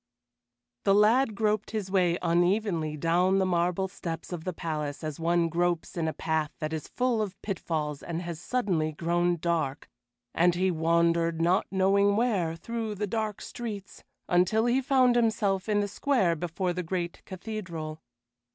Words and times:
The 0.83 0.95
lad 0.95 1.35
groped 1.35 1.69
his 1.69 1.91
way 1.91 2.17
unevenly 2.23 2.97
down 2.97 3.37
the 3.37 3.45
marble 3.45 3.87
steps 3.87 4.33
of 4.33 4.45
the 4.45 4.51
palace 4.51 5.03
as 5.03 5.19
one 5.19 5.47
gropes 5.47 5.95
in 5.95 6.07
a 6.07 6.11
path 6.13 6.55
that 6.57 6.73
is 6.73 6.87
full 6.87 7.21
of 7.21 7.39
pitfalls 7.43 8.01
and 8.01 8.23
has 8.23 8.41
suddenly 8.41 8.93
grown 8.93 9.37
dark, 9.37 9.87
and 10.33 10.55
he 10.55 10.71
wandered, 10.71 11.39
not 11.39 11.67
knowing 11.69 12.15
where, 12.15 12.55
through 12.55 12.95
the 12.95 13.05
dark 13.05 13.41
streets, 13.41 14.03
until 14.27 14.65
he 14.65 14.81
found 14.81 15.15
himself 15.15 15.69
in 15.69 15.81
the 15.81 15.87
square 15.87 16.35
before 16.35 16.73
the 16.73 16.81
great 16.81 17.21
cathedral. 17.25 18.01